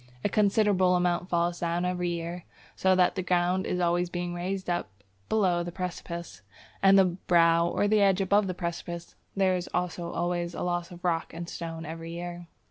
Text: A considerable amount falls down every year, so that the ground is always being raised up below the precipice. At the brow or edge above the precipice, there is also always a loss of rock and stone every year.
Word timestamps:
A 0.25 0.29
considerable 0.29 0.95
amount 0.95 1.29
falls 1.29 1.59
down 1.59 1.85
every 1.85 2.09
year, 2.09 2.43
so 2.75 2.95
that 2.95 3.13
the 3.13 3.21
ground 3.21 3.67
is 3.67 3.79
always 3.79 4.09
being 4.09 4.33
raised 4.33 4.67
up 4.67 4.89
below 5.29 5.61
the 5.61 5.71
precipice. 5.71 6.41
At 6.81 6.95
the 6.95 7.05
brow 7.05 7.67
or 7.67 7.83
edge 7.83 8.19
above 8.19 8.47
the 8.47 8.55
precipice, 8.55 9.13
there 9.35 9.55
is 9.55 9.69
also 9.75 10.11
always 10.11 10.55
a 10.55 10.63
loss 10.63 10.89
of 10.89 11.03
rock 11.05 11.35
and 11.35 11.47
stone 11.47 11.85
every 11.85 12.13
year. 12.13 12.47